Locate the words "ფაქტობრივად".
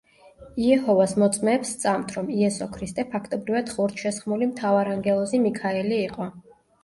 3.11-3.69